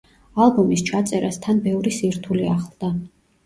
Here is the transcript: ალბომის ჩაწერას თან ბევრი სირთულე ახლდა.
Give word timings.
ალბომის 0.45 0.83
ჩაწერას 0.87 1.39
თან 1.45 1.61
ბევრი 1.69 1.95
სირთულე 2.01 2.51
ახლდა. 2.59 2.95